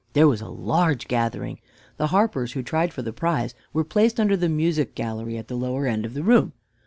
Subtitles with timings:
[0.13, 1.59] There was a large gathering.
[1.97, 5.53] The harpers who tried for the prize were placed under the music gallery at the
[5.55, 6.53] lower end of the room.